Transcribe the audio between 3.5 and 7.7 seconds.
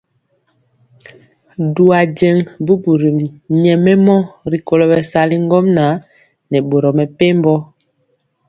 nyɛmemɔ rikolo bɛsali ŋgomnaŋ nɛ boro mepempɔ.